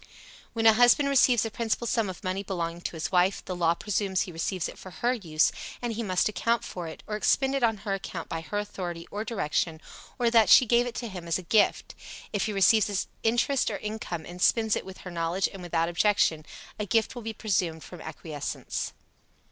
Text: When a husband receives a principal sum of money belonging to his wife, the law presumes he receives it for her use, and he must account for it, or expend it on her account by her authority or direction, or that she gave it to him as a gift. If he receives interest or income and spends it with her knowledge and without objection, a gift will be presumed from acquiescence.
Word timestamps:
When 0.53 0.65
a 0.65 0.73
husband 0.73 1.09
receives 1.09 1.45
a 1.45 1.51
principal 1.51 1.85
sum 1.85 2.09
of 2.09 2.23
money 2.23 2.41
belonging 2.41 2.81
to 2.81 2.95
his 2.95 3.11
wife, 3.11 3.45
the 3.45 3.55
law 3.55 3.75
presumes 3.75 4.21
he 4.21 4.31
receives 4.31 4.67
it 4.67 4.79
for 4.79 4.89
her 4.89 5.13
use, 5.13 5.51
and 5.79 5.93
he 5.93 6.01
must 6.01 6.27
account 6.27 6.63
for 6.63 6.87
it, 6.87 7.03
or 7.05 7.15
expend 7.15 7.53
it 7.53 7.61
on 7.61 7.77
her 7.85 7.93
account 7.93 8.27
by 8.27 8.41
her 8.41 8.57
authority 8.57 9.07
or 9.11 9.23
direction, 9.23 9.79
or 10.17 10.31
that 10.31 10.49
she 10.49 10.65
gave 10.65 10.87
it 10.87 10.95
to 10.95 11.07
him 11.07 11.27
as 11.27 11.37
a 11.37 11.43
gift. 11.43 11.93
If 12.33 12.45
he 12.47 12.51
receives 12.51 13.05
interest 13.21 13.69
or 13.69 13.77
income 13.77 14.25
and 14.25 14.41
spends 14.41 14.75
it 14.75 14.87
with 14.87 14.97
her 15.01 15.11
knowledge 15.11 15.47
and 15.53 15.61
without 15.61 15.87
objection, 15.87 16.47
a 16.79 16.87
gift 16.87 17.13
will 17.13 17.21
be 17.21 17.31
presumed 17.33 17.83
from 17.83 18.01
acquiescence. 18.01 18.93